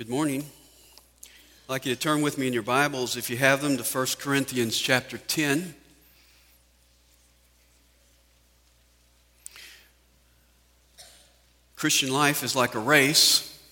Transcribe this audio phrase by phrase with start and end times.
[0.00, 0.46] Good morning.
[1.24, 3.82] I'd like you to turn with me in your Bibles, if you have them, to
[3.82, 5.74] 1 Corinthians chapter 10.
[11.76, 13.62] Christian life is like a race,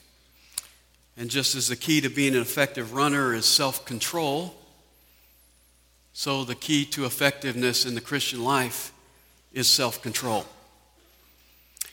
[1.17, 4.55] and just as the key to being an effective runner is self control,
[6.13, 8.93] so the key to effectiveness in the Christian life
[9.55, 10.45] is self control.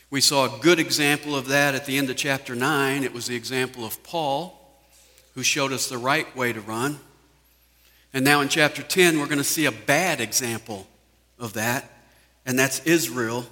[0.08, 3.02] We saw a good example of that at the end of chapter 9.
[3.02, 4.56] It was the example of Paul,
[5.34, 7.00] who showed us the right way to run.
[8.14, 10.86] And now in chapter 10, we're going to see a bad example
[11.40, 11.90] of that,
[12.46, 13.46] and that's Israel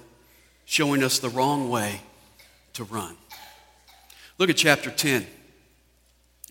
[0.63, 1.99] showing us the wrong way
[2.73, 3.17] to run.
[4.37, 5.27] Look at chapter 10,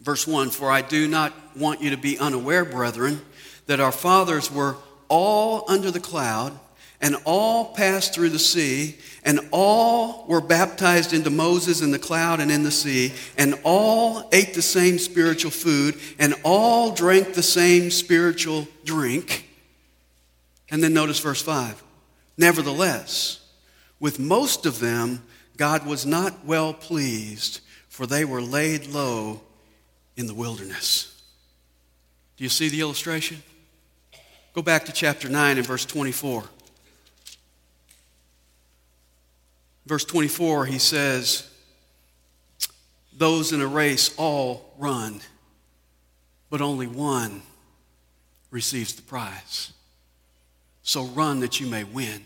[0.02, 3.22] verse 1 For I do not want you to be unaware, brethren,
[3.66, 4.76] that our fathers were
[5.08, 6.58] all under the cloud
[7.00, 12.40] and all passed through the sea, and all were baptized into Moses in the cloud
[12.40, 17.42] and in the sea, and all ate the same spiritual food, and all drank the
[17.42, 19.48] same spiritual drink.
[20.70, 21.82] And then notice verse 5.
[22.36, 23.40] Nevertheless,
[24.00, 25.22] with most of them,
[25.56, 29.40] God was not well pleased, for they were laid low
[30.16, 31.22] in the wilderness.
[32.36, 33.42] Do you see the illustration?
[34.52, 36.44] Go back to chapter 9 and verse 24.
[39.86, 41.50] Verse 24, he says,
[43.16, 45.20] Those in a race all run,
[46.50, 47.42] but only one
[48.50, 49.72] receives the prize.
[50.82, 52.24] So run that you may win.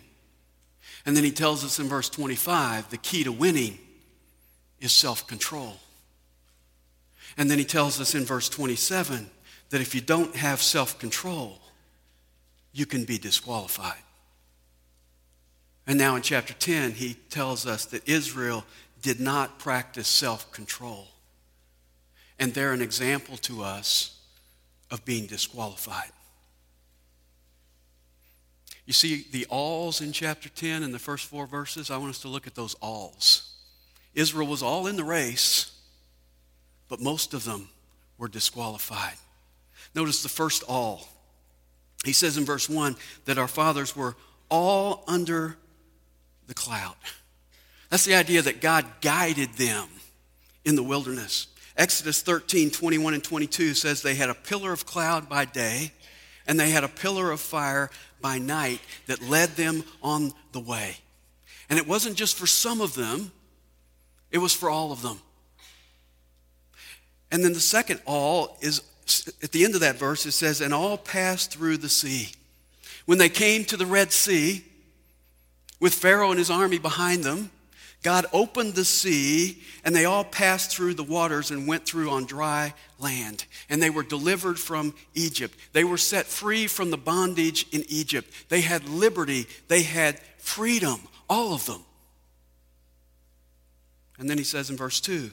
[1.06, 3.78] And then he tells us in verse 25 the key to winning
[4.80, 5.76] is self control.
[7.36, 9.30] And then he tells us in verse 27
[9.70, 11.60] that if you don't have self control,
[12.72, 14.02] you can be disqualified.
[15.88, 18.64] And now in chapter 10, he tells us that Israel
[19.00, 21.08] did not practice self control.
[22.38, 24.20] And they're an example to us
[24.90, 26.12] of being disqualified.
[28.84, 31.90] You see the alls in chapter 10 in the first four verses?
[31.90, 33.50] I want us to look at those alls.
[34.14, 35.72] Israel was all in the race,
[36.88, 37.70] but most of them
[38.18, 39.16] were disqualified.
[39.94, 41.08] Notice the first all.
[42.04, 44.16] He says in verse 1 that our fathers were
[44.50, 45.56] all under
[46.48, 46.96] the cloud.
[47.90, 49.88] That's the idea that God guided them
[50.64, 51.46] in the wilderness.
[51.76, 55.92] Exodus 13, 21 and 22 says they had a pillar of cloud by day
[56.46, 60.96] and they had a pillar of fire by night that led them on the way.
[61.70, 63.30] And it wasn't just for some of them,
[64.32, 65.20] it was for all of them.
[67.30, 68.82] And then the second all is
[69.42, 72.30] at the end of that verse, it says, and all passed through the sea.
[73.06, 74.64] When they came to the Red Sea,
[75.80, 77.50] with Pharaoh and his army behind them,
[78.02, 82.26] God opened the sea, and they all passed through the waters and went through on
[82.26, 83.44] dry land.
[83.68, 85.58] And they were delivered from Egypt.
[85.72, 88.32] They were set free from the bondage in Egypt.
[88.48, 91.84] They had liberty, they had freedom, all of them.
[94.18, 95.30] And then he says in verse 2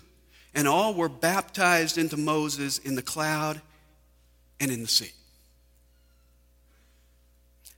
[0.55, 3.61] and all were baptized into Moses in the cloud
[4.59, 5.11] and in the sea.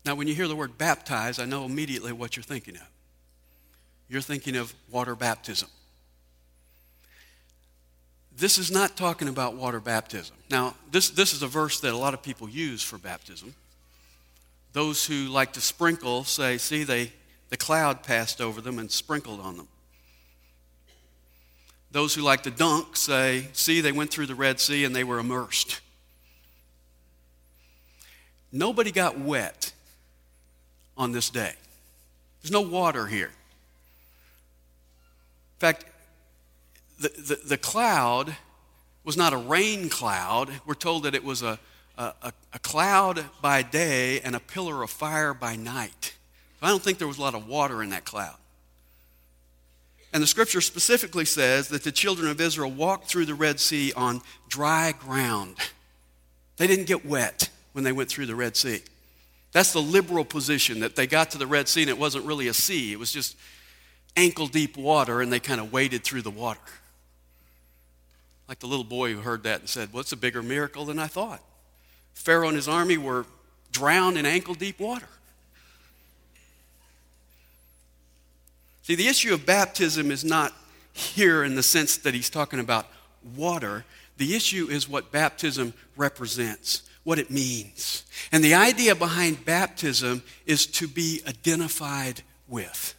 [0.07, 2.90] Now, when you hear the word baptize, I know immediately what you're thinking of.
[4.07, 5.68] You're thinking of water baptism.
[8.34, 10.38] This is not talking about water baptism.
[10.50, 13.53] Now, this, this is a verse that a lot of people use for baptism.
[14.72, 17.12] Those who like to sprinkle say, see, they,
[17.50, 19.67] the cloud passed over them and sprinkled on them.
[21.91, 25.03] Those who like to dunk say, see, they went through the Red Sea and they
[25.03, 25.81] were immersed.
[28.53, 29.73] Nobody got wet
[30.97, 31.53] on this day.
[32.41, 33.28] There's no water here.
[35.56, 35.85] In fact,
[37.00, 38.35] the, the, the cloud
[39.03, 40.50] was not a rain cloud.
[40.66, 41.59] We're told that it was a,
[41.97, 42.13] a,
[42.53, 46.13] a cloud by day and a pillar of fire by night.
[46.62, 48.35] I don't think there was a lot of water in that cloud.
[50.14, 53.94] And the scripture specifically says that the children of Israel walked through the Red Sea
[53.94, 55.58] on dry ground.
[56.58, 58.82] They didn't get wet when they went through the Red Sea.
[59.58, 62.48] That's the liberal position that they got to the Red Sea and it wasn't really
[62.48, 63.36] a sea, it was just
[64.16, 66.59] ankle deep water and they kind of waded through the water.
[68.48, 71.00] Like the little boy who heard that and said, What's well, a bigger miracle than
[71.00, 71.42] I thought?
[72.14, 73.26] Pharaoh and his army were
[73.72, 75.09] drowned in ankle deep water.
[78.84, 80.54] See, the issue of baptism is not
[80.94, 82.86] here in the sense that he's talking about
[83.36, 83.86] water.
[84.18, 88.04] The issue is what baptism represents what it means.
[88.34, 92.96] And the idea behind baptism is to be identified with.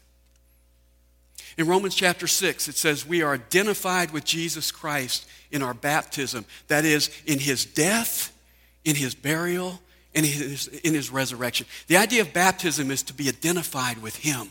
[1.58, 6.46] In Romans chapter 6, it says, We are identified with Jesus Christ in our baptism.
[6.68, 8.34] That is, in his death,
[8.82, 9.78] in his burial,
[10.14, 11.66] and in his, in his resurrection.
[11.88, 14.48] The idea of baptism is to be identified with him.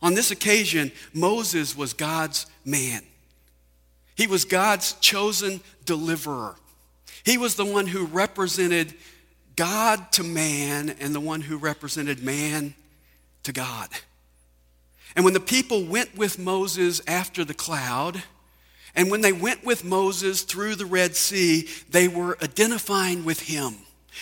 [0.00, 3.02] On this occasion, Moses was God's man.
[4.14, 6.54] He was God's chosen deliverer.
[7.24, 8.94] He was the one who represented
[9.56, 12.74] God to man and the one who represented man
[13.44, 13.88] to God.
[15.14, 18.22] And when the people went with Moses after the cloud,
[18.94, 23.76] and when they went with Moses through the Red Sea, they were identifying with him.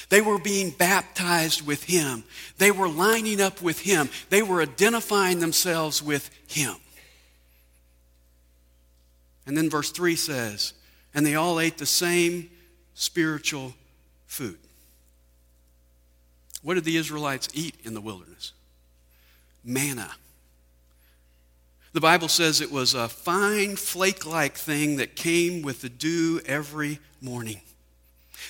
[0.09, 2.25] They were being baptized with him.
[2.59, 4.09] They were lining up with him.
[4.29, 6.77] They were identifying themselves with him.
[9.47, 10.75] And then verse 3 says,
[11.13, 12.51] and they all ate the same
[13.01, 13.73] spiritual
[14.27, 14.59] food.
[16.63, 18.53] What did the Israelites eat in the wilderness?
[19.65, 20.11] Manna.
[21.95, 26.43] The Bible says it was a fine flake like thing that came with the dew
[26.45, 27.63] every morning.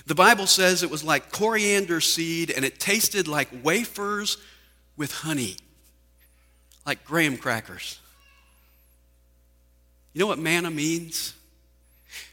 [0.07, 4.37] The Bible says it was like coriander seed and it tasted like wafers
[4.97, 5.55] with honey,
[6.85, 8.01] like graham crackers.
[10.13, 11.35] You know what manna means?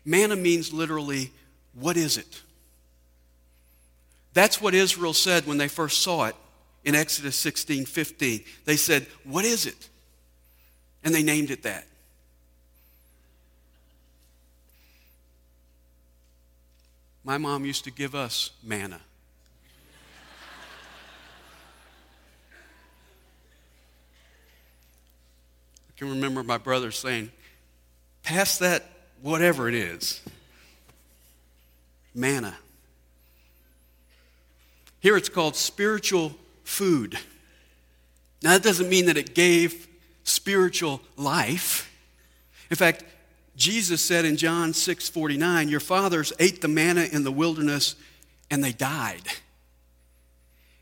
[0.03, 1.31] Manna means literally,
[1.79, 2.41] what is it?
[4.33, 6.35] That's what Israel said when they first saw it
[6.83, 8.43] in Exodus 16 15.
[8.65, 9.89] They said, What is it?
[11.03, 11.85] And they named it that.
[17.23, 19.01] My mom used to give us manna.
[25.89, 27.31] I can remember my brother saying,
[28.23, 28.83] Pass that,
[29.21, 30.21] whatever it is.
[32.17, 32.57] Manna.
[34.99, 37.17] Here it's called spiritual food.
[38.41, 39.87] Now, that doesn't mean that it gave
[40.23, 41.89] spiritual life.
[42.69, 43.03] In fact,
[43.55, 47.95] Jesus said in John 6 49, Your fathers ate the manna in the wilderness
[48.51, 49.23] and they died.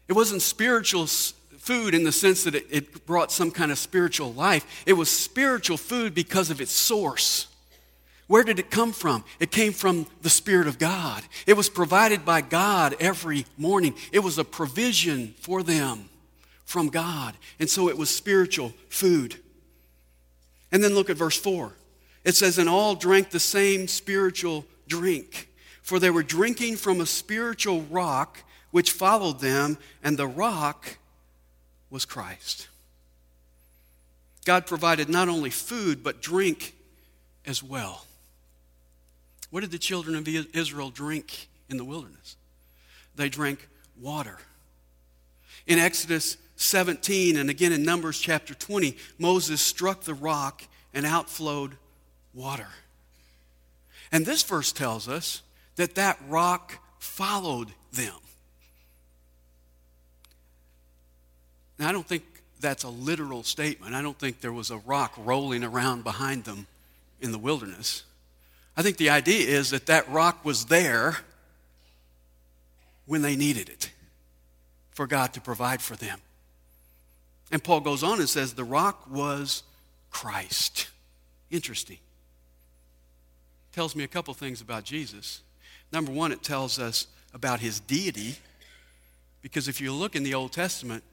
[0.08, 4.84] It wasn't spiritual food in the sense that it, brought some kind of spiritual life,
[4.86, 7.48] it was spiritual food because of its source.
[8.28, 9.24] Where did it come from?
[9.40, 11.24] It came from the Spirit of God.
[11.46, 13.94] It was provided by God every morning.
[14.12, 16.10] It was a provision for them
[16.66, 17.36] from God.
[17.60, 19.36] And so it was spiritual food.
[20.72, 21.72] And then look at verse 4.
[22.24, 25.50] It says, And all drank the same spiritual drink,
[25.84, 28.40] for they were drinking from a spiritual rock
[28.72, 30.98] which followed them, and the rock
[31.92, 32.68] was Christ.
[34.46, 36.76] God provided not only food, but drink
[37.46, 38.06] as well.
[39.56, 42.36] What did the children of Israel drink in the wilderness?
[43.16, 43.70] They drank
[44.02, 44.38] water.
[45.66, 50.64] In Exodus 17 and again in Numbers chapter 20, Moses struck the rock
[50.94, 51.78] and outflowed
[52.34, 52.68] water.
[54.12, 55.42] And this verse tells us
[55.78, 58.18] that that rock followed them.
[61.80, 62.26] Now, I don't think
[62.60, 63.96] that's a literal statement.
[63.96, 66.68] I don't think there was a rock rolling around behind them
[67.22, 68.04] in the wilderness.
[68.78, 71.18] I think the idea is that that rock was there
[73.06, 73.92] when they needed it
[74.92, 76.20] for God to provide for them.
[77.52, 79.64] And Paul goes on and says the rock was
[80.10, 80.88] Christ.
[81.52, 81.98] Interesting.
[83.72, 85.42] Tells me a couple things about Jesus.
[85.92, 88.36] Number one, it tells us about his deity,
[89.42, 91.04] because if you look in the Old Testament,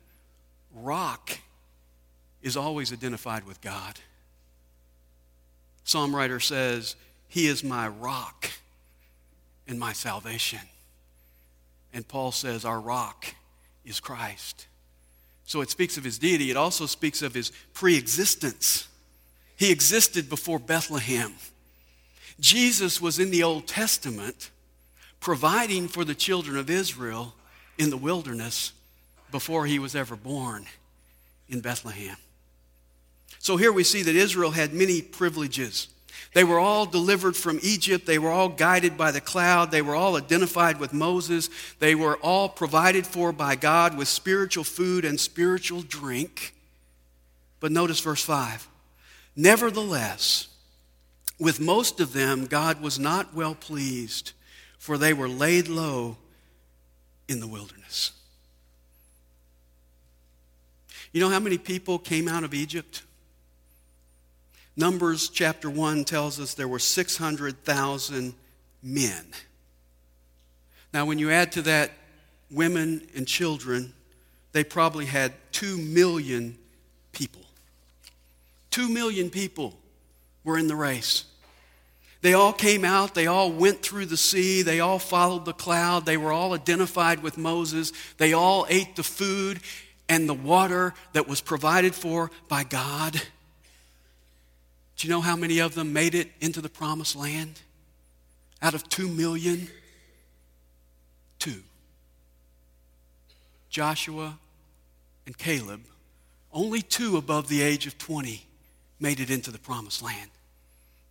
[0.74, 1.38] rock
[2.40, 3.98] is always identified with God.
[5.84, 6.96] Psalm writer says,
[7.32, 8.50] He is my rock
[9.66, 10.58] and my salvation.
[11.94, 13.24] And Paul says, Our rock
[13.86, 14.66] is Christ.
[15.46, 16.50] So it speaks of his deity.
[16.50, 18.86] It also speaks of his pre existence.
[19.56, 21.32] He existed before Bethlehem.
[22.38, 24.50] Jesus was in the Old Testament
[25.18, 27.34] providing for the children of Israel
[27.78, 28.72] in the wilderness
[29.30, 30.66] before he was ever born
[31.48, 32.18] in Bethlehem.
[33.38, 35.88] So here we see that Israel had many privileges.
[36.34, 38.06] They were all delivered from Egypt.
[38.06, 39.70] They were all guided by the cloud.
[39.70, 41.50] They were all identified with Moses.
[41.78, 46.54] They were all provided for by God with spiritual food and spiritual drink.
[47.60, 48.66] But notice verse 5.
[49.36, 50.48] Nevertheless,
[51.38, 54.32] with most of them, God was not well pleased,
[54.78, 56.16] for they were laid low
[57.28, 58.12] in the wilderness.
[61.12, 63.02] You know how many people came out of Egypt?
[64.76, 68.34] Numbers chapter 1 tells us there were 600,000
[68.82, 69.26] men.
[70.94, 71.92] Now, when you add to that
[72.50, 73.92] women and children,
[74.52, 76.56] they probably had 2 million
[77.12, 77.42] people.
[78.70, 79.74] Two million people
[80.44, 81.24] were in the race.
[82.22, 86.06] They all came out, they all went through the sea, they all followed the cloud,
[86.06, 89.60] they were all identified with Moses, they all ate the food
[90.08, 93.20] and the water that was provided for by God.
[95.02, 97.60] Do you know how many of them made it into the promised land?
[98.62, 99.66] Out of two million,
[101.40, 101.64] two.
[103.68, 104.38] Joshua
[105.26, 105.80] and Caleb,
[106.52, 108.46] only two above the age of 20,
[109.00, 110.30] made it into the promised land.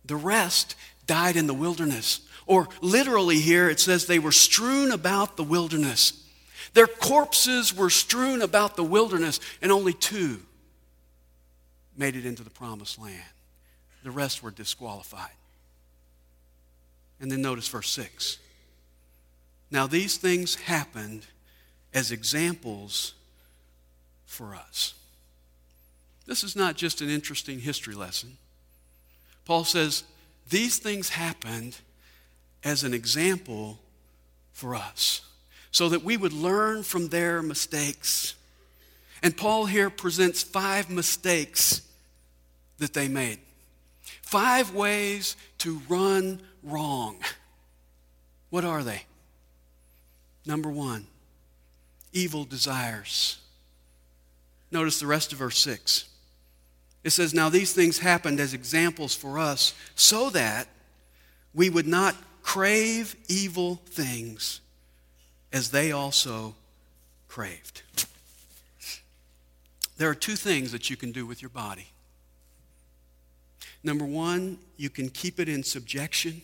[0.06, 0.74] The rest
[1.06, 2.22] died in the wilderness.
[2.46, 6.26] Or literally, here it says they were strewn about the wilderness.
[6.72, 10.40] Their corpses were strewn about the wilderness, and only two
[11.94, 13.20] made it into the promised land.
[14.02, 15.30] The rest were disqualified.
[17.20, 18.38] And then notice verse 6.
[19.70, 21.26] Now, these things happened
[21.94, 23.14] as examples
[24.26, 24.94] for us.
[26.26, 28.36] This is not just an interesting history lesson.
[29.44, 30.04] Paul says
[30.48, 31.78] these things happened
[32.64, 33.78] as an example
[34.52, 35.22] for us
[35.70, 38.34] so that we would learn from their mistakes.
[39.22, 41.82] And Paul here presents five mistakes
[42.78, 43.38] that they made.
[44.20, 47.18] Five ways to run wrong.
[48.50, 49.04] What are they?
[50.44, 51.06] Number one,
[52.12, 53.38] evil desires.
[54.70, 56.06] Notice the rest of verse 6.
[57.04, 60.68] It says, Now these things happened as examples for us, so that
[61.54, 64.60] we would not crave evil things
[65.52, 66.54] as they also
[67.28, 67.82] craved.
[69.96, 71.88] There are two things that you can do with your body.
[73.84, 76.42] Number one, you can keep it in subjection.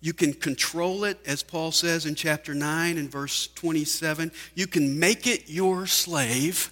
[0.00, 4.30] You can control it, as Paul says in chapter 9 and verse 27.
[4.54, 6.70] You can make it your slave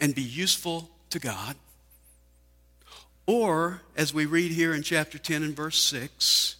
[0.00, 1.56] and be useful to God.
[3.26, 6.56] Or, as we read here in chapter 10 and verse 6,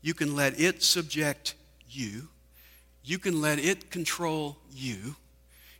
[0.00, 1.54] you can let it subject
[1.90, 2.28] you.
[3.04, 5.16] You can let it control you.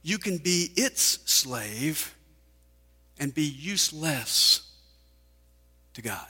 [0.02, 2.14] You can be its slave
[3.18, 4.65] and be useless
[5.96, 6.26] to God.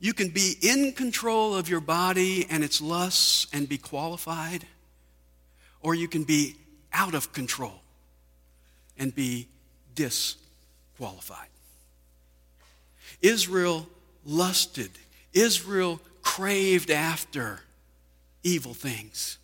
[0.00, 4.66] You can be in control of your body and its lusts and be qualified,
[5.80, 6.56] or you can be
[6.92, 7.80] out of control
[8.98, 9.46] and be
[9.94, 11.48] disqualified.
[13.20, 13.86] Israel
[14.24, 14.90] lusted,
[15.32, 17.60] Israel craved after
[18.42, 19.38] evil things.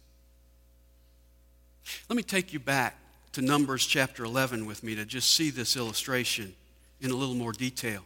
[2.08, 2.96] Let me take you back
[3.32, 6.54] to Numbers chapter 11 with me to just see this illustration
[7.00, 8.04] in a little more detail.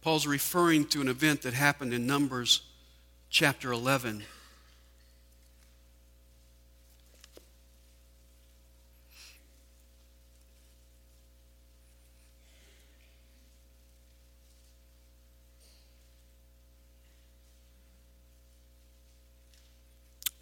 [0.00, 2.62] Paul's referring to an event that happened in Numbers
[3.30, 4.22] chapter 11.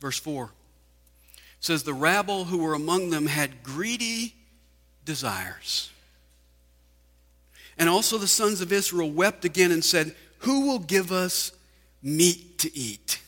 [0.01, 0.51] Verse 4
[1.59, 4.35] says, The rabble who were among them had greedy
[5.05, 5.91] desires.
[7.79, 11.53] And also the sons of Israel wept again and said, Who will give us
[12.03, 13.21] meat to eat?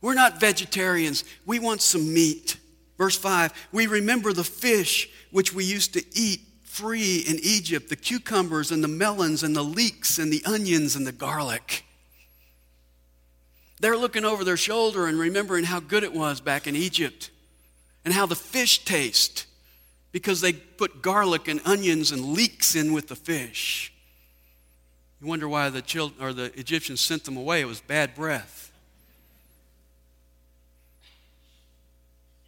[0.00, 1.24] We're not vegetarians.
[1.44, 2.56] We want some meat.
[2.98, 7.96] Verse 5 We remember the fish which we used to eat free in Egypt, the
[7.96, 11.84] cucumbers and the melons and the leeks and the onions and the garlic.
[13.80, 17.30] They're looking over their shoulder and remembering how good it was back in Egypt
[18.04, 19.46] and how the fish taste
[20.16, 23.92] because they put garlic and onions and leeks in with the fish.
[25.20, 27.60] You wonder why the children or the Egyptians sent them away.
[27.60, 28.72] It was bad breath.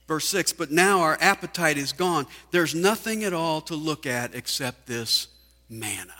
[0.06, 2.26] Verse 6 But now our appetite is gone.
[2.52, 5.28] There's nothing at all to look at except this
[5.68, 6.14] manna.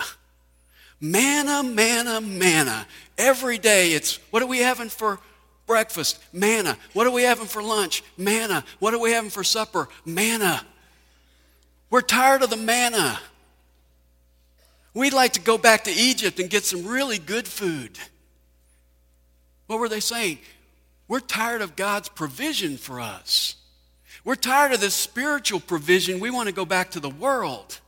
[1.00, 2.86] Manna, manna, manna.
[3.16, 5.18] Every day it's what are we having for
[5.66, 6.22] breakfast?
[6.30, 6.76] Manna.
[6.92, 8.04] What are we having for lunch?
[8.18, 8.66] Manna.
[8.80, 9.88] What are we having for supper?
[10.04, 10.60] Manna.
[11.90, 13.18] We're tired of the manna.
[14.94, 17.98] We'd like to go back to Egypt and get some really good food.
[19.66, 20.38] What were they saying?
[21.06, 23.56] We're tired of God's provision for us.
[24.24, 26.20] We're tired of this spiritual provision.
[26.20, 27.80] We want to go back to the world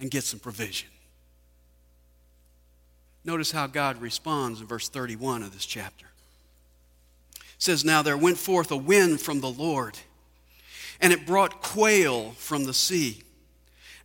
[0.00, 0.88] and get some provision.
[3.24, 6.06] Notice how God responds in verse 31 of this chapter.
[7.36, 9.98] It says, Now there went forth a wind from the Lord,
[11.02, 13.22] and it brought quail from the sea,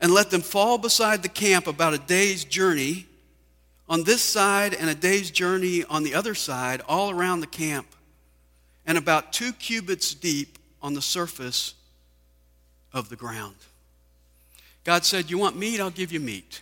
[0.01, 3.05] and let them fall beside the camp about a day's journey
[3.87, 7.87] on this side and a day's journey on the other side, all around the camp,
[8.85, 11.75] and about two cubits deep on the surface
[12.91, 13.55] of the ground.
[14.83, 15.79] God said, You want meat?
[15.79, 16.61] I'll give you meat.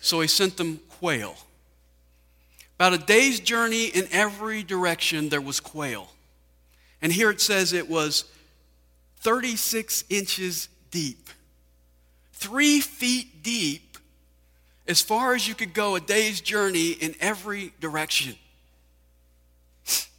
[0.00, 1.36] So he sent them quail.
[2.76, 6.12] About a day's journey in every direction, there was quail.
[7.02, 8.24] And here it says it was
[9.20, 11.28] 36 inches deep,
[12.32, 13.98] three feet deep,
[14.86, 18.34] as far as you could go a day's journey in every direction.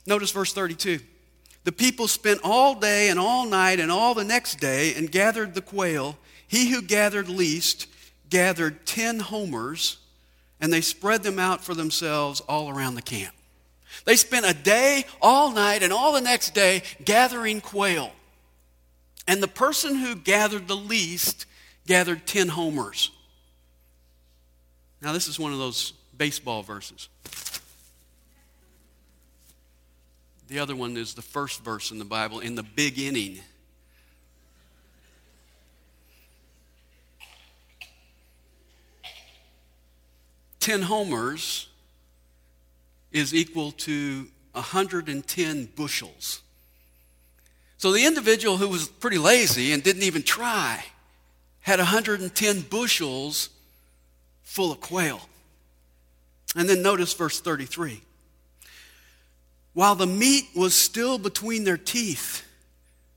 [0.06, 1.00] Notice verse 32.
[1.64, 5.54] The people spent all day and all night and all the next day and gathered
[5.54, 6.18] the quail.
[6.48, 7.88] He who gathered least
[8.30, 9.98] gathered 10 homers,
[10.62, 13.36] and they spread them out for themselves all around the camp.
[14.06, 18.12] They spent a day, all night, and all the next day gathering quail.
[19.30, 21.46] And the person who gathered the least
[21.86, 23.12] gathered 10 homers.
[25.04, 27.10] Now, this is one of those baseball verses.
[30.48, 33.42] The other one is the first verse in the Bible, in the big inning.
[40.60, 41.70] Ten homers
[43.12, 46.42] is equal to 110 bushels.
[47.80, 50.84] So the individual who was pretty lazy and didn't even try
[51.62, 53.50] had 110 bushels
[54.44, 55.22] full of quail.
[56.58, 58.02] And then notice verse 33.
[59.72, 62.46] While the meat was still between their teeth,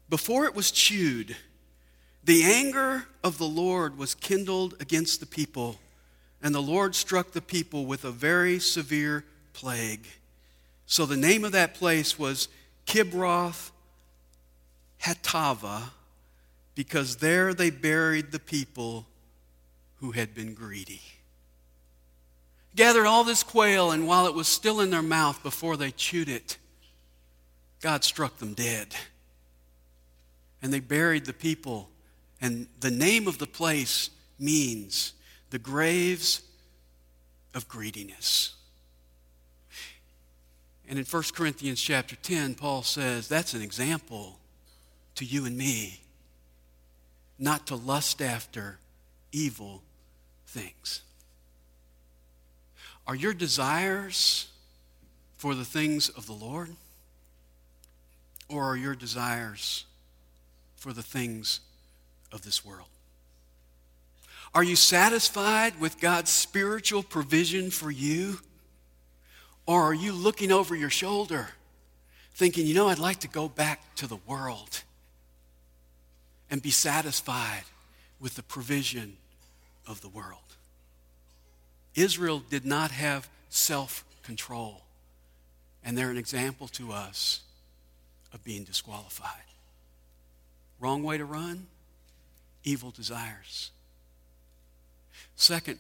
[0.08, 1.34] before it was chewed,
[2.22, 5.80] the anger of the Lord was kindled against the people,
[6.40, 10.06] and the Lord struck the people with a very severe plague.
[10.86, 12.46] So the name of that place was
[12.86, 13.71] Kibroth
[15.02, 15.90] Hattaavah,
[16.74, 19.06] because there they buried the people
[20.00, 21.02] who had been greedy
[22.74, 26.28] gathered all this quail, and while it was still in their mouth before they chewed
[26.28, 26.56] it,
[27.80, 28.94] God struck them dead.
[30.62, 31.88] And they buried the people.
[32.40, 35.12] And the name of the place means
[35.50, 36.42] the graves
[37.54, 38.54] of greediness.
[40.88, 44.38] And in 1 Corinthians chapter 10, Paul says that's an example
[45.22, 46.00] to you and me
[47.38, 48.78] not to lust after
[49.30, 49.80] evil
[50.46, 51.02] things.
[53.06, 54.48] Are your desires
[55.36, 56.70] for the things of the Lord?
[58.48, 59.84] Or are your desires
[60.74, 61.60] for the things
[62.32, 62.88] of this world?
[64.54, 68.40] Are you satisfied with God's spiritual provision for you?
[69.66, 71.48] Or are you looking over your shoulder
[72.34, 74.82] thinking, you know, I'd like to go back to the world
[76.52, 77.64] and be satisfied
[78.20, 79.16] with the provision
[79.88, 80.38] of the world?
[81.96, 84.82] Israel did not have self control,
[85.82, 87.40] and they're an example to us
[88.32, 89.30] of being disqualified.
[90.78, 91.66] Wrong way to run,
[92.64, 93.70] evil desires.
[95.36, 95.78] Second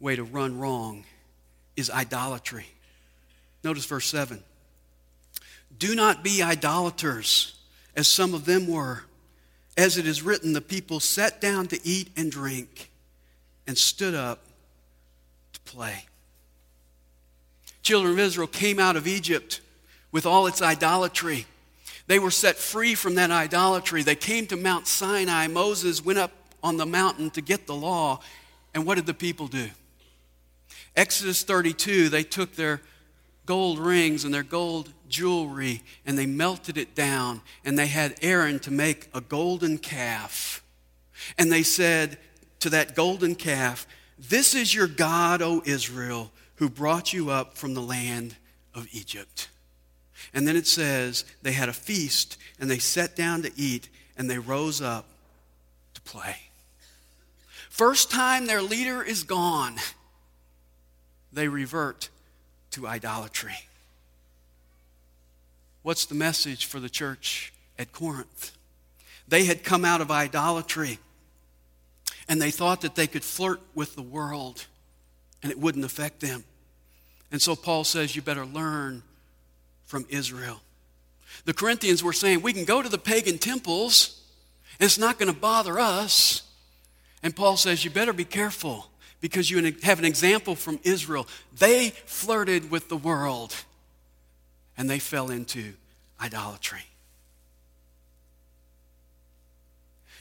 [0.00, 1.04] way to run wrong
[1.76, 2.66] is idolatry.
[3.62, 4.42] Notice verse 7.
[5.78, 7.54] Do not be idolaters,
[8.00, 9.02] as some of them were.
[9.76, 12.90] As it is written, the people sat down to eat and drink
[13.66, 14.40] and stood up
[15.52, 16.06] to play.
[17.82, 19.60] Children of Israel came out of Egypt
[20.12, 21.44] with all its idolatry.
[22.06, 24.02] They were set free from that idolatry.
[24.02, 25.46] They came to Mount Sinai.
[25.46, 26.32] Moses went up
[26.62, 28.20] on the mountain to get the law.
[28.74, 29.68] And what did the people do?
[30.96, 32.80] Exodus 32, they took their
[33.44, 37.42] gold rings and their gold jewelry and they melted it down.
[37.64, 40.62] And they had Aaron to make a golden calf.
[41.36, 42.16] And they said,
[42.60, 43.86] to that golden calf,
[44.18, 48.36] This is your God, O Israel, who brought you up from the land
[48.74, 49.48] of Egypt.
[50.32, 54.30] And then it says, They had a feast, and they sat down to eat, and
[54.30, 55.06] they rose up
[55.94, 56.36] to play.
[57.68, 59.76] First time their leader is gone,
[61.32, 62.10] they revert
[62.72, 63.56] to idolatry.
[65.82, 68.52] What's the message for the church at Corinth?
[69.28, 70.98] They had come out of idolatry
[72.28, 74.66] and they thought that they could flirt with the world
[75.42, 76.44] and it wouldn't affect them.
[77.32, 79.02] And so Paul says, You better learn
[79.84, 80.60] from Israel.
[81.44, 84.20] The Corinthians were saying, We can go to the pagan temples
[84.78, 86.42] and it's not going to bother us.
[87.22, 88.86] And Paul says, You better be careful
[89.20, 91.26] because you have an example from Israel.
[91.56, 93.54] They flirted with the world
[94.80, 95.74] and they fell into
[96.22, 96.86] idolatry.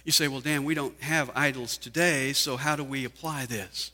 [0.03, 3.91] You say, well, Dan, we don't have idols today, so how do we apply this?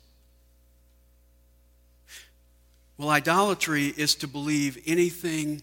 [2.98, 5.62] Well, idolatry is to believe anything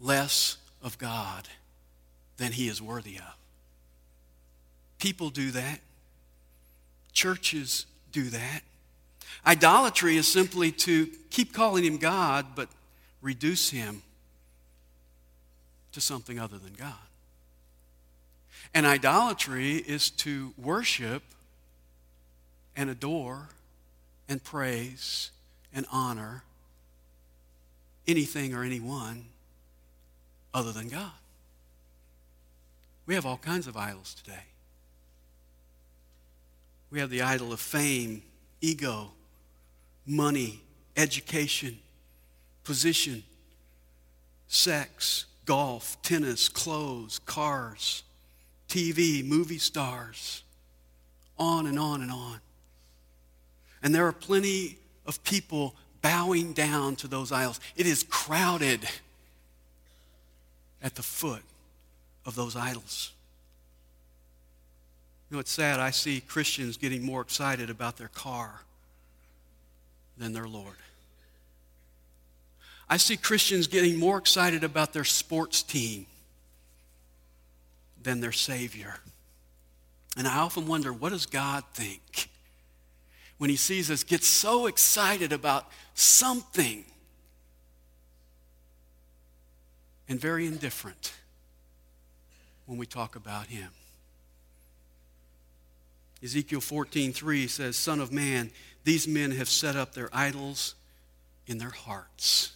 [0.00, 1.48] less of God
[2.36, 3.36] than he is worthy of.
[5.00, 5.80] People do that.
[7.12, 8.60] Churches do that.
[9.44, 12.68] Idolatry is simply to keep calling him God, but
[13.20, 14.02] reduce him
[15.96, 16.92] to something other than God.
[18.74, 21.22] And idolatry is to worship
[22.76, 23.48] and adore
[24.28, 25.30] and praise
[25.74, 26.44] and honor
[28.06, 29.24] anything or anyone
[30.52, 31.12] other than God.
[33.06, 34.44] We have all kinds of idols today.
[36.90, 38.20] We have the idol of fame,
[38.60, 39.12] ego,
[40.06, 40.60] money,
[40.94, 41.78] education,
[42.64, 43.22] position,
[44.46, 48.02] sex, golf, tennis, clothes, cars,
[48.68, 50.42] TV, movie stars,
[51.38, 52.40] on and on and on.
[53.82, 57.60] And there are plenty of people bowing down to those idols.
[57.76, 58.86] It is crowded
[60.82, 61.42] at the foot
[62.24, 63.12] of those idols.
[65.30, 65.80] You know, it's sad.
[65.80, 68.62] I see Christians getting more excited about their car
[70.16, 70.76] than their Lord.
[72.88, 76.06] I see Christians getting more excited about their sports team
[78.02, 79.00] than their Savior.
[80.16, 82.30] And I often wonder, what does God think
[83.38, 86.84] when He sees us get so excited about something
[90.08, 91.12] and very indifferent
[92.66, 93.70] when we talk about Him?
[96.22, 98.52] Ezekiel 14:3 says, "Son of man,
[98.84, 100.76] these men have set up their idols
[101.46, 102.52] in their hearts."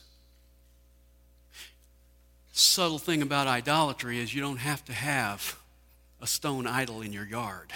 [2.53, 5.59] Subtle thing about idolatry is you don't have to have
[6.21, 7.73] a stone idol in your yard.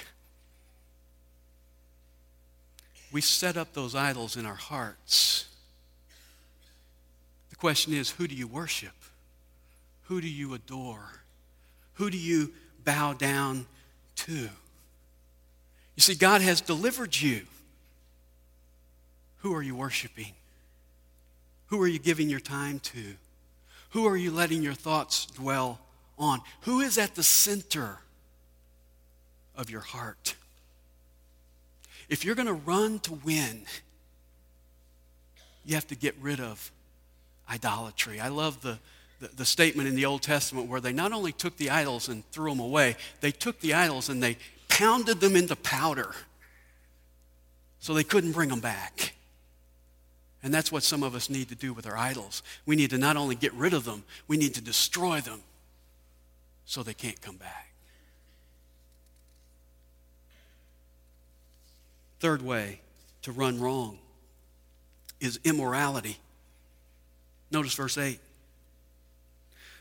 [3.13, 5.47] We set up those idols in our hearts.
[7.51, 8.95] The question is who do you worship?
[10.05, 11.23] Who do you adore?
[11.95, 12.53] Who do you
[12.85, 13.67] bow down
[14.17, 14.33] to?
[15.95, 17.43] You see, God has delivered you.
[19.39, 20.33] Who are you worshiping?
[21.67, 23.15] Who are you giving your time to?
[23.95, 25.79] Who are you letting your thoughts dwell
[26.19, 26.41] on?
[26.63, 27.99] Who is at the center
[29.55, 30.35] of your heart?
[32.09, 33.67] If you're going to run to win,
[35.65, 36.73] you have to get rid of
[37.49, 38.19] idolatry.
[38.19, 38.81] I love the,
[39.21, 42.29] the, the, statement in the Old Testament where they not only took the idols and
[42.33, 46.17] threw them away, they took the idols and they pounded them into powder
[47.79, 49.13] so they couldn't bring them back.
[50.45, 52.43] And that's what some of us need to do with our idols.
[52.67, 55.41] We need to not only get rid of them, we need to destroy them
[56.67, 57.73] so they can't come back.
[62.21, 62.81] Third way
[63.23, 63.99] to run wrong
[65.19, 66.19] is immorality.
[67.51, 68.21] Notice verse 8.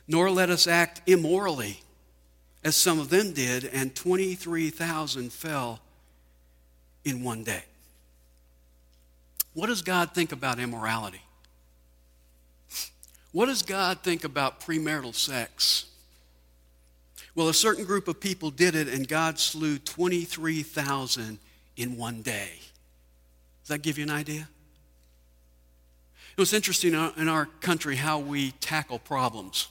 [0.08, 1.82] Nor let us act immorally,
[2.64, 5.82] as some of them did, and 23,000 fell
[7.04, 7.64] in one day.
[9.54, 11.22] What does God think about immorality?
[13.32, 15.86] What does God think about premarital sex?
[17.36, 21.40] Well, a certain group of people did it, and God slew 23,000
[21.78, 22.60] in one day.
[23.64, 24.48] Does that give you an idea?
[26.36, 29.68] It was interesting in our country how we tackle problems.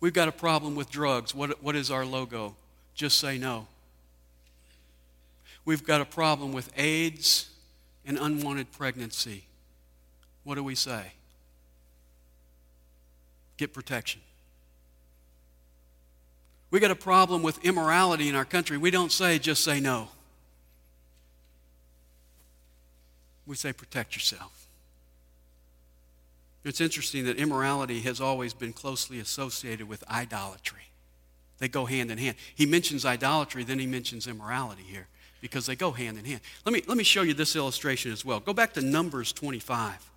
[0.00, 1.34] We've got a problem with drugs.
[1.34, 2.54] What, what is our logo?
[2.94, 3.66] Just say no.
[5.64, 7.48] We've got a problem with AIDS
[8.06, 9.44] an unwanted pregnancy,
[10.44, 11.12] what do we say?
[13.56, 14.20] Get protection.
[16.70, 18.76] We got a problem with immorality in our country.
[18.76, 20.08] We don't say, just say no.
[23.46, 24.66] We say, protect yourself.
[26.64, 30.88] It's interesting that immorality has always been closely associated with idolatry.
[31.58, 32.36] They go hand in hand.
[32.54, 35.06] He mentions idolatry, then he mentions immorality here
[35.44, 36.40] because they go hand in hand.
[36.64, 38.40] Let me, let me show you this illustration as well.
[38.40, 40.10] Go back to Numbers 25.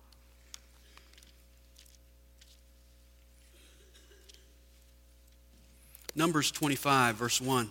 [6.14, 7.68] Numbers 25, verse 1.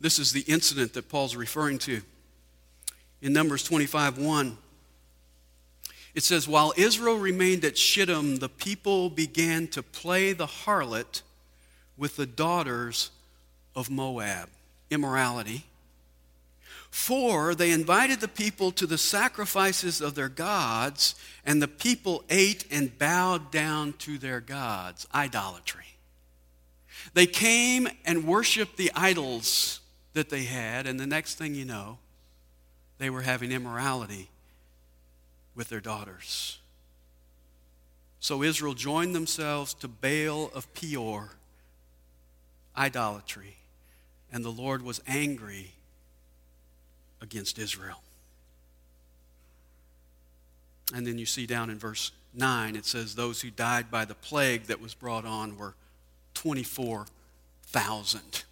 [0.00, 2.00] This is the incident that Paul's referring to.
[3.20, 4.56] In Numbers 25, 1,
[6.14, 11.22] it says, While Israel remained at Shittim, the people began to play the harlot
[11.96, 13.10] with the daughters
[13.78, 14.48] of Moab,
[14.90, 15.64] immorality.
[16.90, 21.14] For they invited the people to the sacrifices of their gods,
[21.46, 25.84] and the people ate and bowed down to their gods, idolatry.
[27.14, 29.80] They came and worshiped the idols
[30.14, 31.98] that they had, and the next thing you know,
[32.98, 34.28] they were having immorality
[35.54, 36.58] with their daughters.
[38.18, 41.30] So Israel joined themselves to Baal of Peor
[42.76, 43.56] idolatry,
[44.32, 45.72] and the Lord was angry
[47.20, 48.02] against Israel.
[50.94, 54.14] And then you see down in verse 9, it says, Those who died by the
[54.14, 55.74] plague that was brought on were
[56.34, 58.44] 24,000.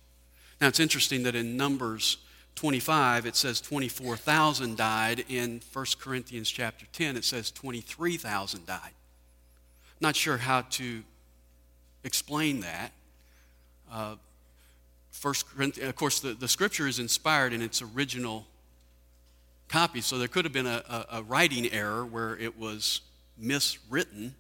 [0.61, 2.19] Now it's interesting that in Numbers
[2.57, 5.25] 25, it says 24,000 died.
[5.29, 8.81] In 1 Corinthians chapter 10, it says 23,000 died.
[10.01, 11.05] Not sure how to
[12.03, 12.93] explain that.
[13.91, 14.17] Uh,
[15.17, 18.47] First Corinthians, of course, the, the scripture is inspired in its original
[19.67, 23.01] copy, so there could have been a, a, a writing error where it was
[23.43, 24.33] miswritten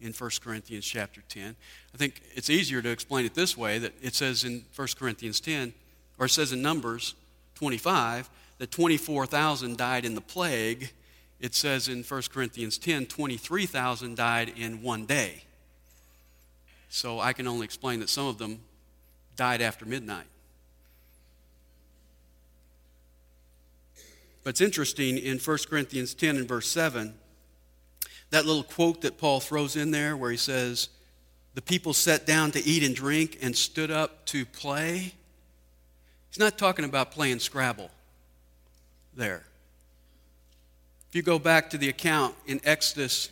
[0.00, 1.56] in 1 Corinthians chapter 10.
[1.92, 5.40] I think it's easier to explain it this way that it says in 1 Corinthians
[5.40, 5.74] 10,
[6.18, 7.16] or it says in Numbers
[7.56, 10.92] 25, that 24,000 died in the plague.
[11.40, 15.42] It says in 1 Corinthians 10, 23,000 died in one day.
[16.88, 18.60] So I can only explain that some of them
[19.36, 20.26] died after midnight.
[24.44, 27.14] But it's interesting in 1 Corinthians 10 and verse 7,
[28.30, 30.88] that little quote that Paul throws in there where he says,
[31.54, 35.12] The people sat down to eat and drink and stood up to play.
[36.30, 37.90] He's not talking about playing Scrabble
[39.14, 39.44] there.
[41.10, 43.28] If you go back to the account in Exodus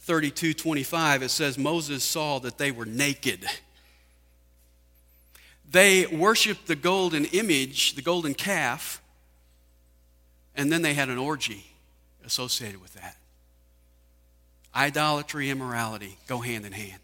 [0.00, 3.46] 32 25, it says Moses saw that they were naked.
[5.70, 9.00] They worshiped the golden image, the golden calf,
[10.56, 11.64] and then they had an orgy
[12.24, 13.16] associated with that.
[14.74, 17.00] Idolatry, immorality go hand in hand.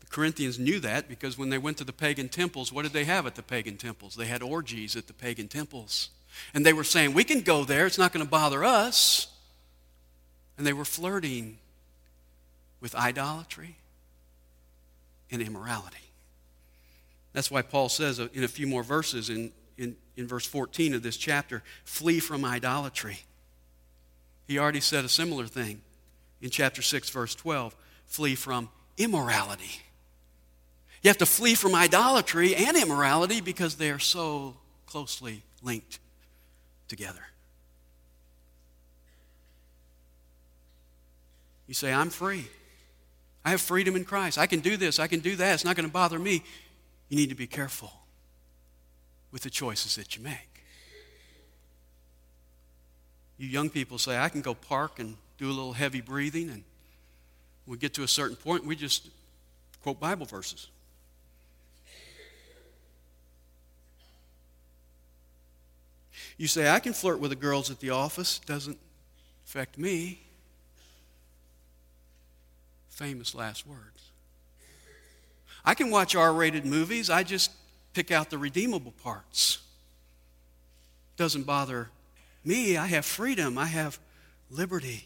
[0.00, 3.04] The Corinthians knew that because when they went to the pagan temples, what did they
[3.04, 4.14] have at the pagan temples?
[4.14, 6.10] They had orgies at the pagan temples.
[6.54, 9.26] And they were saying, We can go there, it's not going to bother us.
[10.56, 11.58] And they were flirting
[12.80, 13.77] with idolatry
[15.30, 15.96] and immorality.
[17.32, 20.94] That's why Paul says uh, in a few more verses in, in, in verse 14
[20.94, 23.20] of this chapter flee from idolatry.
[24.46, 25.82] He already said a similar thing
[26.40, 29.82] in chapter 6, verse 12 flee from immorality.
[31.02, 36.00] You have to flee from idolatry and immorality because they are so closely linked
[36.88, 37.20] together.
[41.66, 42.46] You say, I'm free.
[43.44, 44.38] I have freedom in Christ.
[44.38, 45.54] I can do this, I can do that.
[45.54, 46.42] It's not going to bother me.
[47.08, 47.92] You need to be careful
[49.32, 50.64] with the choices that you make.
[53.38, 56.64] You young people say, I can go park and do a little heavy breathing, and
[57.66, 59.08] we get to a certain point, we just
[59.82, 60.68] quote Bible verses.
[66.36, 68.78] You say, I can flirt with the girls at the office, doesn't
[69.46, 70.20] affect me
[72.98, 74.10] famous last words.
[75.64, 77.52] I can watch R rated movies, I just
[77.94, 79.58] pick out the redeemable parts.
[81.16, 81.90] Doesn't bother
[82.44, 82.76] me.
[82.76, 84.00] I have freedom, I have
[84.50, 85.04] liberty.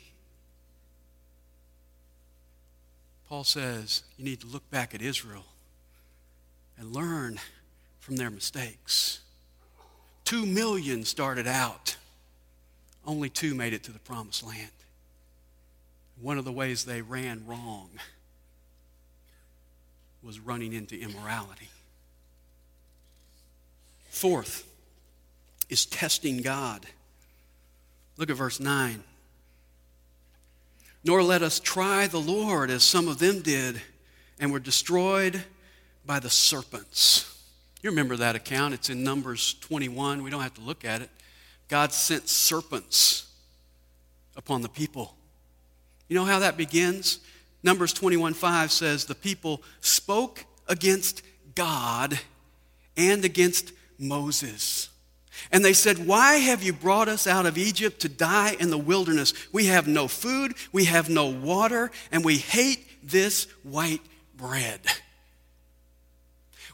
[3.28, 5.44] Paul says you need to look back at Israel
[6.78, 7.40] and learn
[8.00, 9.20] from their mistakes.
[10.24, 11.96] Two million started out,
[13.06, 14.70] only two made it to the promised land.
[16.22, 17.90] One of the ways they ran wrong
[20.22, 21.68] was running into immorality.
[24.08, 24.64] Fourth
[25.68, 26.86] is testing God.
[28.16, 29.02] Look at verse 9.
[31.02, 33.82] Nor let us try the Lord as some of them did
[34.38, 35.42] and were destroyed
[36.06, 37.28] by the serpents.
[37.82, 38.74] You remember that account?
[38.74, 40.22] It's in Numbers 21.
[40.22, 41.10] We don't have to look at it.
[41.66, 43.26] God sent serpents
[44.36, 45.16] upon the people.
[46.12, 47.20] You know how that begins?
[47.62, 51.22] Numbers 21 5 says, The people spoke against
[51.54, 52.20] God
[52.98, 54.90] and against Moses.
[55.50, 58.76] And they said, Why have you brought us out of Egypt to die in the
[58.76, 59.32] wilderness?
[59.54, 64.02] We have no food, we have no water, and we hate this white
[64.36, 64.80] bread.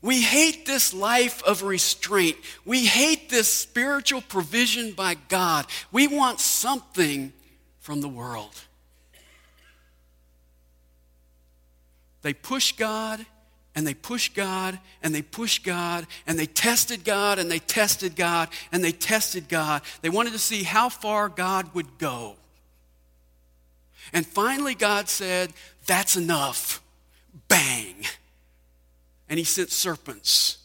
[0.03, 2.39] We hate this life of restraint.
[2.65, 5.67] We hate this spiritual provision by God.
[5.93, 7.33] We want something
[7.79, 8.65] from the world.
[12.29, 13.25] They pushed God
[13.75, 18.17] and they pushed God and they pushed God and they tested God and they tested
[18.17, 19.81] God and they tested God.
[20.03, 22.37] They wanted to see how far God would go.
[24.13, 25.55] And finally, God said,
[25.87, 26.83] That's enough.
[27.49, 27.95] Bang.
[29.31, 30.59] And he sent serpents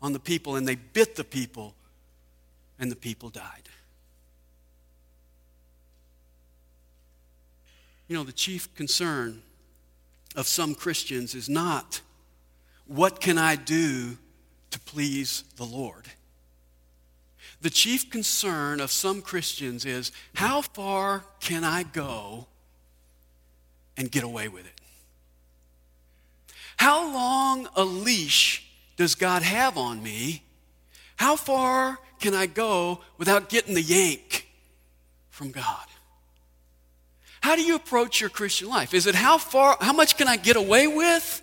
[0.00, 1.74] on the people and they bit the people
[2.78, 3.68] and the people died.
[8.06, 9.42] You know, the chief concern
[10.34, 12.00] of some Christians is not,
[12.86, 14.18] what can I do
[14.70, 16.06] to please the Lord?
[17.60, 22.46] The chief concern of some Christians is, how far can I go
[23.96, 24.80] and get away with it?
[26.76, 28.66] How long a leash
[28.96, 30.42] does God have on me?
[31.16, 34.48] How far can I go without getting the yank
[35.30, 35.86] from God?
[37.44, 38.94] How do you approach your Christian life?
[38.94, 41.42] Is it how far, how much can I get away with?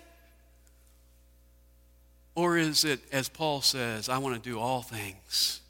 [2.34, 5.60] Or is it, as Paul says, I want to do all things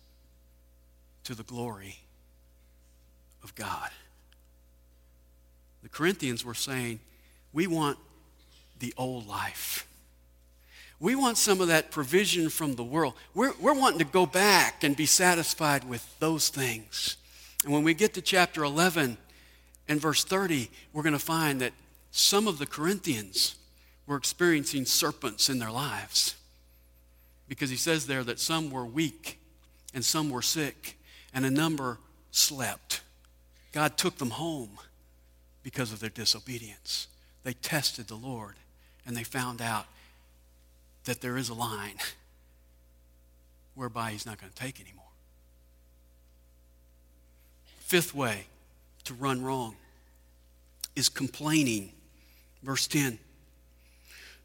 [1.24, 1.98] to the glory
[3.42, 3.90] of God?
[5.82, 7.00] The Corinthians were saying,
[7.52, 7.98] we want
[8.78, 9.86] the old life.
[10.98, 13.12] We want some of that provision from the world.
[13.34, 17.18] We're, we're wanting to go back and be satisfied with those things.
[17.64, 19.18] And when we get to chapter 11
[19.88, 21.72] and verse 30, we're going to find that
[22.10, 23.56] some of the Corinthians
[24.06, 26.36] were experiencing serpents in their lives.
[27.48, 29.38] Because he says there that some were weak
[29.94, 30.98] and some were sick
[31.34, 31.98] and a number
[32.30, 33.02] slept.
[33.72, 34.78] God took them home
[35.62, 37.08] because of their disobedience.
[37.44, 38.54] They tested the Lord
[39.06, 39.86] and they found out
[41.04, 41.96] that there is a line
[43.74, 45.04] whereby he's not going to take anymore.
[47.80, 48.46] Fifth way
[49.04, 49.76] to run wrong
[50.94, 51.92] is complaining.
[52.62, 53.18] Verse 10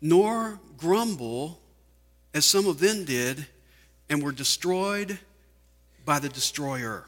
[0.02, 1.60] Nor grumble
[2.34, 3.46] as some of them did
[4.10, 5.20] and were destroyed
[6.06, 7.06] by the destroyer.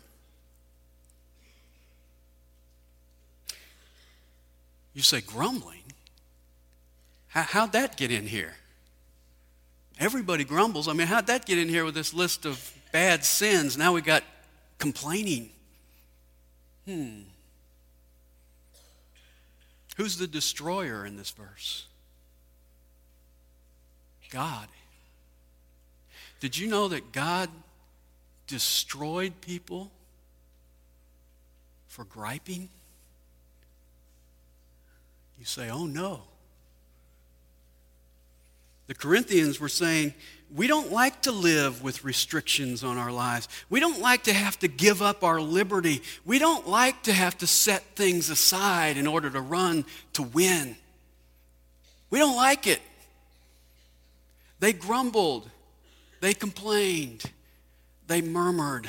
[4.94, 5.84] You say, grumbling?
[7.28, 8.56] How, would that get in here?
[10.00, 10.88] Everybody grumbles.
[10.88, 13.78] I mean, how'd that get in here with this list of bad sins?
[13.78, 14.24] Now we got
[14.78, 15.50] complaining.
[16.86, 17.22] Hmm.
[20.00, 21.86] Who's the destroyer in this verse?
[24.30, 24.70] God.
[26.40, 27.50] Did you know that God
[28.48, 29.92] destroyed people
[31.90, 32.70] for griping?
[35.38, 36.22] You say, oh no.
[38.88, 40.14] The Corinthians were saying,
[40.56, 43.48] we don't like to live with restrictions on our lives.
[43.70, 46.02] We don't like to have to give up our liberty.
[46.26, 50.76] We don't like to have to set things aside in order to run to win.
[52.10, 52.82] We don't like it.
[54.60, 55.50] They grumbled.
[56.20, 57.24] They complained.
[58.08, 58.88] They murmured.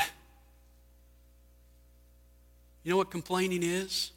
[2.82, 4.12] You know what complaining is?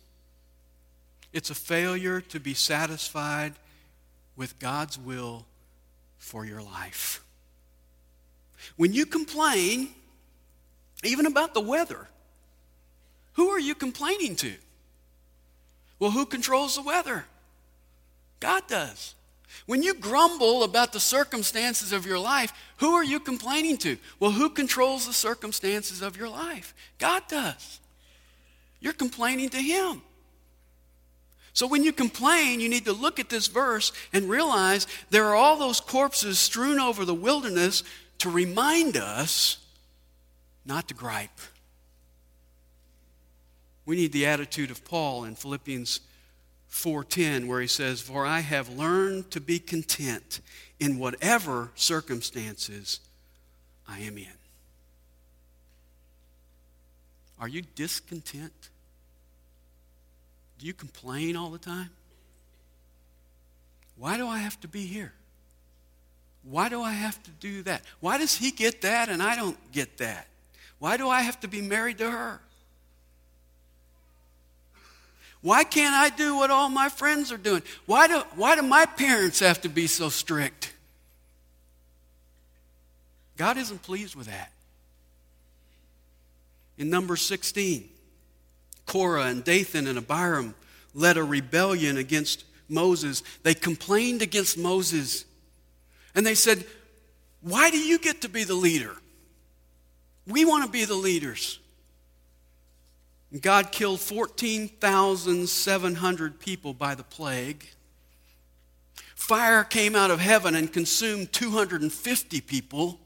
[1.34, 3.54] It's a failure to be satisfied
[4.38, 5.46] with God's will
[6.18, 7.24] for your life.
[8.76, 9.90] When you complain,
[11.04, 12.08] even about the weather,
[13.34, 14.54] who are you complaining to?
[16.00, 17.26] Well, who controls the weather?
[18.40, 19.16] God does.
[19.66, 23.98] When you grumble about the circumstances of your life, who are you complaining to?
[24.20, 26.74] Well, who controls the circumstances of your life?
[27.00, 27.80] God does.
[28.80, 30.02] You're complaining to Him.
[31.54, 35.36] So when you complain, you need to look at this verse and realize there are
[35.36, 37.84] all those corpses strewn over the wilderness
[38.20, 39.58] to remind us
[40.66, 41.40] not to gripe.
[43.86, 46.00] We need the attitude of Paul in Philippians
[46.70, 50.40] 4:10 where he says, "For I have learned to be content
[50.80, 53.00] in whatever circumstances
[53.88, 54.38] I am in."
[57.38, 58.70] Are you discontent?
[60.58, 61.92] Do you complain all the time?
[63.96, 65.14] Why do I have to be here?
[66.44, 67.84] Why do I have to do that?
[68.00, 70.28] Why does he get that and I don't get that?
[70.80, 72.40] Why do I have to be married to her?
[75.42, 77.64] Why can't I do what all my friends are doing?
[77.86, 80.74] Why do, why do my parents have to be so strict?
[83.38, 84.52] God isn't pleased with that.
[86.78, 87.90] In number 16,
[88.86, 90.56] Korah and Dathan and Abiram
[90.94, 93.24] led a rebellion against Moses.
[93.44, 95.26] They complained against Moses.
[96.16, 96.66] And they said,
[97.42, 98.96] Why do you get to be the leader?
[100.28, 101.60] We want to be the leaders.
[103.32, 107.66] And God killed 14,700 people by the plague.
[109.16, 113.00] Fire came out of heaven and consumed 250 people.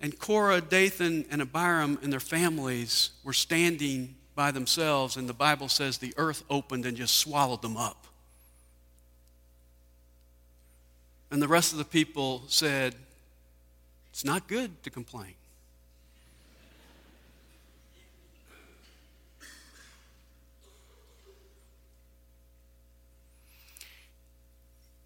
[0.00, 5.68] And Korah, Dathan, and Abiram and their families were standing by themselves, and the Bible
[5.68, 8.07] says the earth opened and just swallowed them up.
[11.30, 12.94] And the rest of the people said,
[14.10, 15.34] It's not good to complain.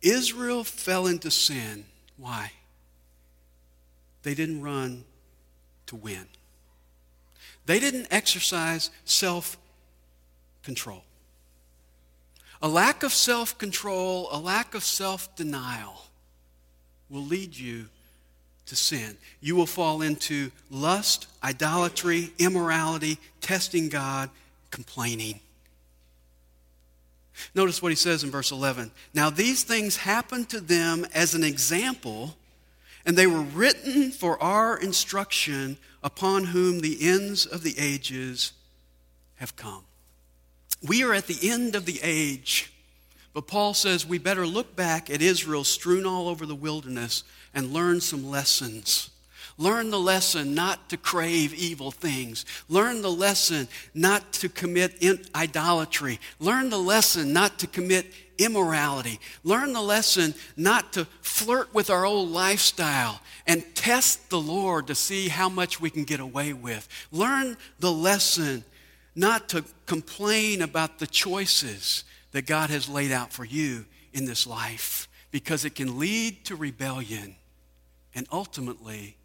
[0.01, 1.85] Israel fell into sin.
[2.17, 2.53] Why?
[4.23, 5.05] They didn't run
[5.87, 6.27] to win.
[7.67, 9.57] They didn't exercise self
[10.63, 11.05] control.
[12.61, 16.07] A lack of self control, a lack of self denial
[17.13, 17.85] will lead you
[18.67, 19.17] to sin.
[19.41, 24.31] You will fall into lust, idolatry, immorality, testing God,
[24.71, 25.41] complaining.
[27.55, 28.91] Notice what he says in verse 11.
[29.13, 32.37] Now, these things happened to them as an example,
[33.05, 38.53] and they were written for our instruction, upon whom the ends of the ages
[39.37, 39.85] have come.
[40.87, 42.72] We are at the end of the age,
[43.35, 47.25] but Paul says we better look back at Israel strewn all over the wilderness
[47.55, 49.11] and learn some lessons.
[49.59, 52.45] Learn the lesson not to crave evil things.
[52.69, 55.01] Learn the lesson not to commit
[55.35, 56.19] idolatry.
[56.41, 58.07] Learn the lesson not to commit
[58.39, 59.21] immorality.
[59.45, 64.95] Learn the lesson not to flirt with our old lifestyle and test the Lord to
[64.95, 66.89] see how much we can get away with.
[67.11, 68.65] Learn the lesson
[69.15, 74.47] not to complain about the choices that God has laid out for you in this
[74.47, 77.37] life because it can lead to rebellion
[78.15, 79.17] and ultimately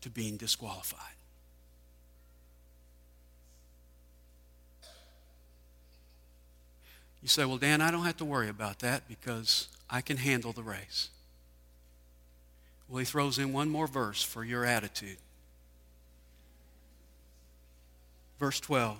[0.00, 1.00] to being disqualified.
[7.22, 10.52] You say, Well, Dan, I don't have to worry about that because I can handle
[10.52, 11.08] the race.
[12.86, 15.16] Well, he throws in one more verse for your attitude.
[18.38, 18.98] Verse 12.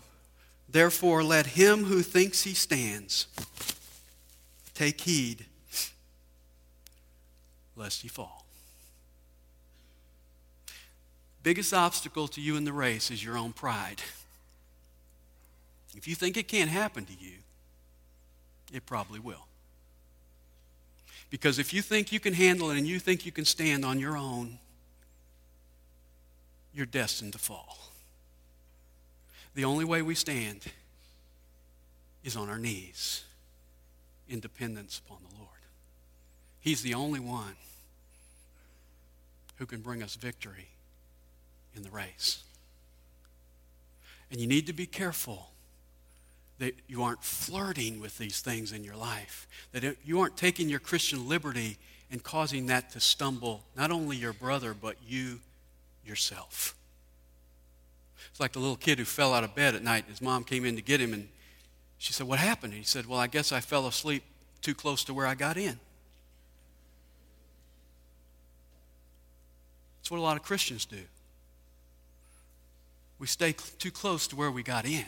[0.69, 3.27] Therefore, let him who thinks he stands
[4.75, 5.47] take heed
[7.77, 8.45] lest he fall.
[11.43, 14.01] Biggest obstacle to you in the race is your own pride.
[15.97, 17.35] If you think it can't happen to you,
[18.73, 19.47] it probably will.
[21.31, 24.01] Because if you think you can handle it and you think you can stand on
[24.01, 24.59] your own,
[26.73, 27.79] you're destined to fall.
[29.55, 30.65] The only way we stand
[32.25, 33.23] is on our knees
[34.29, 35.51] in dependence upon the Lord.
[36.61, 37.55] He's the only one
[39.57, 40.69] who can bring us victory
[41.77, 42.43] in the race.
[44.31, 45.51] And you need to be careful
[46.59, 50.81] that you aren't flirting with these things in your life, that you aren't taking your
[50.81, 51.77] Christian liberty
[52.11, 55.41] and causing that to stumble not only your brother, but you
[56.05, 56.75] yourself.
[58.31, 60.05] It's like the little kid who fell out of bed at night.
[60.09, 61.29] His mom came in to get him, and
[61.99, 62.73] she said, What happened?
[62.73, 64.25] And he said, Well, I guess I fell asleep
[64.61, 65.79] too close to where I got in.
[69.99, 71.01] That's what a lot of Christians do.
[73.19, 75.05] We stay too close to where we got in.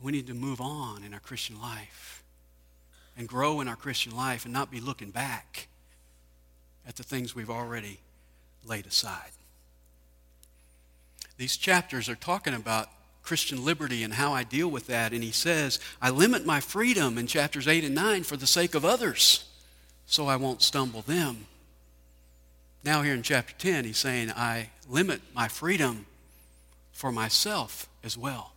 [0.00, 2.22] We need to move on in our Christian life
[3.16, 5.68] and grow in our Christian life and not be looking back
[6.86, 7.98] at the things we've already
[8.64, 9.30] laid aside.
[11.36, 12.88] These chapters are talking about
[13.22, 15.12] Christian liberty and how I deal with that.
[15.12, 18.74] And he says, I limit my freedom in chapters 8 and 9 for the sake
[18.74, 19.44] of others,
[20.06, 21.46] so I won't stumble them.
[22.84, 26.04] Now, here in chapter 10, he's saying, I limit my freedom
[26.92, 28.52] for myself as well.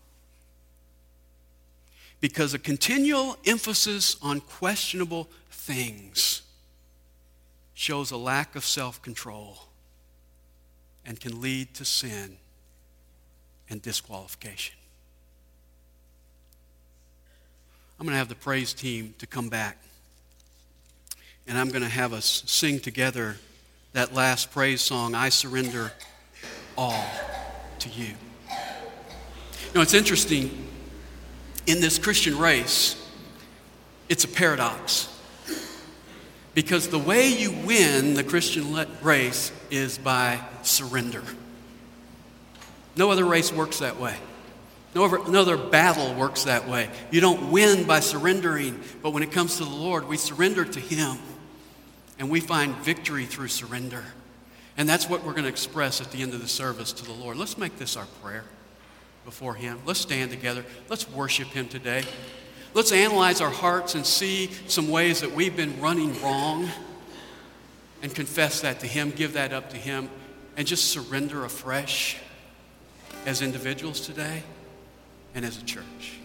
[2.19, 6.41] Because a continual emphasis on questionable things
[7.73, 9.59] shows a lack of self control
[11.05, 12.37] and can lead to sin
[13.69, 14.75] and disqualification.
[17.99, 19.77] I'm going to have the praise team to come back.
[21.47, 23.37] And I'm going to have us sing together
[23.93, 25.91] that last praise song, I Surrender
[26.77, 27.03] All
[27.79, 28.05] to You.
[28.05, 30.67] You know, it's interesting.
[31.65, 32.95] In this Christian race,
[34.09, 35.13] it's a paradox.
[36.53, 41.23] Because the way you win the Christian race is by surrender.
[42.97, 44.17] No other race works that way.
[44.95, 46.89] No other, no other battle works that way.
[47.11, 50.79] You don't win by surrendering, but when it comes to the Lord, we surrender to
[50.79, 51.17] Him
[52.17, 54.03] and we find victory through surrender.
[54.75, 57.13] And that's what we're going to express at the end of the service to the
[57.13, 57.37] Lord.
[57.37, 58.45] Let's make this our prayer
[59.25, 59.79] before Him.
[59.85, 60.65] Let's stand together.
[60.89, 62.03] Let's worship Him today.
[62.73, 66.67] Let's analyze our hearts and see some ways that we've been running wrong
[68.01, 70.09] and confess that to Him, give that up to Him,
[70.55, 72.17] and just surrender afresh
[73.27, 74.41] as individuals today
[75.35, 76.16] and as a church.